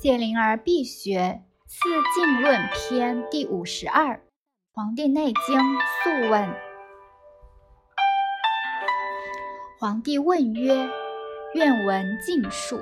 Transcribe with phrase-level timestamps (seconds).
[0.00, 4.14] 谢灵儿必学次进论篇第五十二，
[4.72, 5.58] 《黄帝内经·
[6.04, 6.48] 素问》。
[9.80, 10.88] 皇帝问曰
[11.54, 12.80] ：“愿闻尽述。”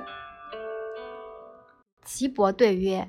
[2.05, 3.09] 岐伯对曰：“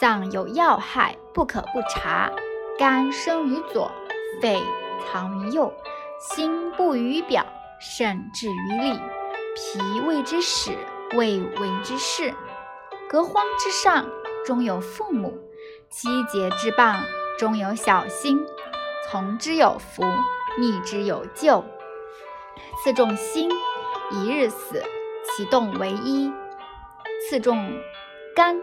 [0.00, 2.32] 脏有要害，不可不察。
[2.78, 3.92] 肝生于左，
[4.40, 4.58] 肺
[5.04, 5.70] 藏于右，
[6.18, 7.44] 心布于表，
[7.78, 8.98] 肾至于里，
[9.54, 10.70] 脾谓之始，
[11.14, 12.34] 胃为之事。”
[13.08, 14.06] 隔荒之上，
[14.44, 15.30] 终有父母；
[15.88, 17.02] 七节之傍，
[17.38, 18.44] 终有小星。
[19.08, 20.04] 从之有福，
[20.58, 21.64] 逆之有咎。
[22.84, 23.50] 次重心，
[24.10, 24.84] 一日死，
[25.24, 26.30] 其动为一；
[27.26, 27.72] 次重
[28.36, 28.60] 肝，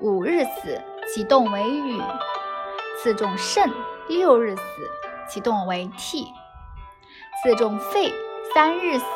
[0.00, 1.98] 五日死，其动为雨；
[3.02, 3.72] 次重肾，
[4.06, 4.62] 六日死，
[5.30, 6.26] 其动为涕；
[7.42, 8.12] 次重肺，
[8.52, 9.06] 三日死，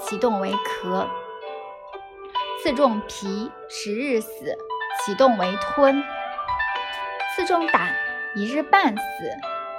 [0.00, 1.06] 其动为咳。
[2.64, 4.56] 次重脾，十日死，
[5.04, 6.02] 其动为吞；
[7.36, 7.94] 次重胆，
[8.34, 9.02] 一日半死，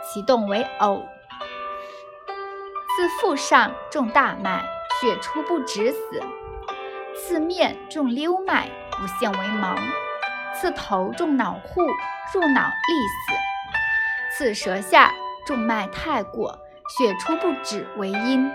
[0.04, 1.02] 其动为呕；
[2.96, 4.64] 自腹上，重大脉，
[5.02, 6.22] 血出不止死；
[7.16, 9.76] 次面，重溜脉，不现为盲；
[10.54, 11.82] 刺头，重脑户，
[12.36, 15.12] 入脑立死；刺舌下，
[15.48, 16.60] 重脉太过，
[17.00, 18.48] 血出不止为阴。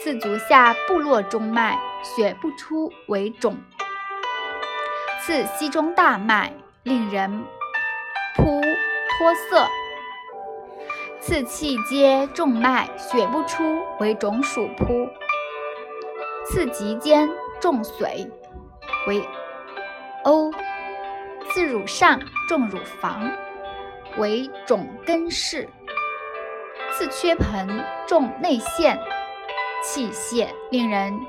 [0.00, 3.54] 次足下部落中脉，血不出为肿；
[5.20, 7.44] 次膝中大脉，令人
[8.36, 9.66] 扑脱色；
[11.20, 13.64] 次气阶重脉，血不出
[13.98, 15.08] 为肿属扑；
[16.44, 17.28] 次棘间
[17.60, 18.30] 重髓
[19.06, 19.22] 为
[20.24, 20.52] 瓯；
[21.50, 23.30] 次乳上重乳房
[24.18, 25.66] 为肿根室；
[26.92, 28.98] 次缺盆重内陷。
[29.84, 31.20] 气泄，令人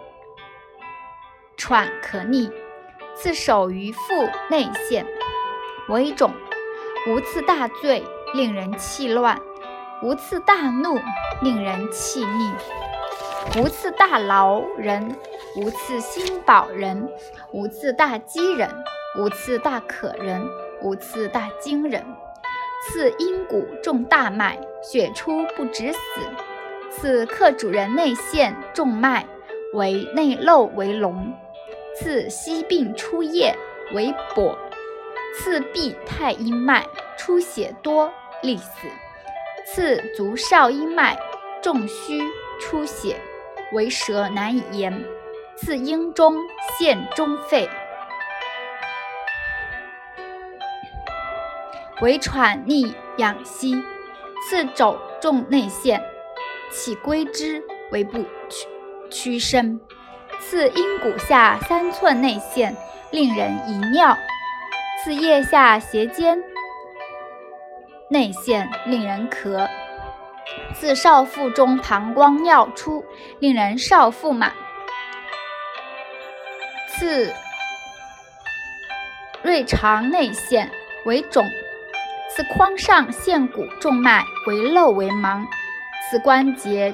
[1.58, 2.50] 喘咳逆；
[3.14, 5.06] 刺手于腹内陷，
[5.90, 6.32] 为肿；
[7.06, 8.02] 无次大醉，
[8.34, 9.38] 令人气乱；
[10.02, 10.98] 无次大怒，
[11.42, 12.54] 令人气逆；
[13.60, 15.14] 无次大劳人，
[15.58, 17.10] 无次心饱人，
[17.52, 18.70] 无次大饥人，
[19.20, 20.50] 无次大渴人，
[20.82, 22.04] 无次大惊人。
[22.88, 26.00] 次阴谷重大脉，血出不止死。
[26.98, 29.28] 次克主人内陷重脉
[29.74, 31.34] 为内漏为龙，
[31.94, 33.54] 次息病出液
[33.94, 34.58] 为跛，
[35.36, 36.86] 次闭太阴脉
[37.18, 38.12] 出血多
[38.42, 38.88] 利死，
[39.66, 41.18] 次足少阴脉
[41.62, 42.24] 重虚
[42.60, 43.20] 出血
[43.74, 45.04] 为舌难以言，
[45.58, 46.38] 次阴中
[46.78, 47.70] 陷中肺
[52.02, 53.76] 为喘逆养息，
[54.50, 56.02] 次肘重内陷。
[56.72, 58.68] 起归之为不屈
[59.10, 59.80] 屈伸，
[60.40, 62.76] 刺阴骨下三寸内陷，
[63.12, 64.16] 令人遗尿；
[65.04, 66.44] 刺腋下斜肩
[68.10, 69.68] 内陷，令人咳；
[70.74, 73.06] 刺少腹中膀胱尿出，
[73.40, 74.52] 令人少腹满；
[76.90, 77.34] 刺
[79.44, 80.70] 锐肠内陷
[81.06, 81.46] 为肿；
[82.30, 85.46] 刺眶上陷骨重脉为漏为盲。
[86.10, 86.94] 此关节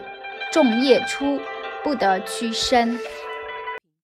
[0.51, 1.39] 重液出，
[1.83, 2.97] 不得屈伸。